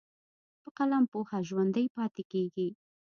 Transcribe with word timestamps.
په 0.61 0.69
قلم 0.77 1.03
پوهه 1.11 1.37
ژوندی 1.49 1.85
پاتې 1.95 2.23
کېږي. 2.31 2.67